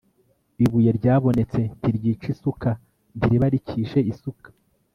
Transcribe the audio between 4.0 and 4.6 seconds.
isuka)